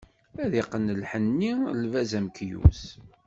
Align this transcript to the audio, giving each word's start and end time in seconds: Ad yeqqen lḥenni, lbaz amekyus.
Ad 0.43 0.51
yeqqen 0.55 0.87
lḥenni, 1.01 1.53
lbaz 1.81 2.11
amekyus. 2.17 2.81